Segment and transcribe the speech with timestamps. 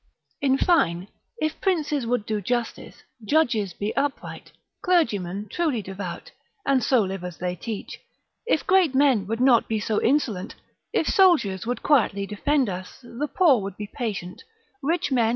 [0.41, 6.31] In fine, if princes would do justice, judges be upright, clergymen truly devout,
[6.65, 7.99] and so live as they teach,
[8.47, 10.55] if great men would not be so insolent,
[10.91, 14.41] if soldiers would quietly defend us, the poor would be patient,
[14.81, 15.29] rich men.